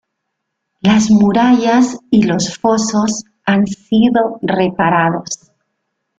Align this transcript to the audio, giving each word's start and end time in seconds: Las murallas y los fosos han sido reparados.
Las 0.79 1.11
murallas 1.11 1.99
y 2.09 2.23
los 2.23 2.57
fosos 2.57 3.23
han 3.45 3.67
sido 3.67 4.39
reparados. 4.41 5.51